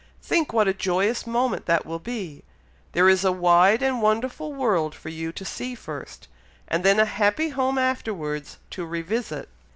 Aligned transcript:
Think 0.23 0.51
what 0.51 0.67
a 0.67 0.73
joyous 0.73 1.27
moment 1.27 1.67
that 1.67 1.85
will 1.85 1.99
be! 1.99 2.43
There 2.93 3.07
is 3.07 3.23
a 3.23 3.31
wide 3.31 3.83
and 3.83 4.01
wonderful 4.01 4.51
world 4.51 4.95
for 4.95 5.09
you 5.09 5.31
to 5.33 5.45
see 5.45 5.75
first, 5.75 6.27
and 6.67 6.83
then 6.83 6.99
a 6.99 7.05
happy 7.05 7.49
home 7.49 7.77
afterwards 7.77 8.57
to 8.71 8.83
revisit." 8.87 9.47